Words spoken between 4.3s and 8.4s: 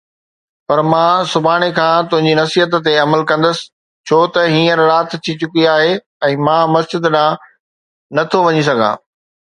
ته هينئر رات ٿي چڪي آهي ۽ مان مسجد ڏانهن نه ٿو